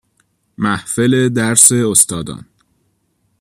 [0.57, 2.45] محفل درس استادان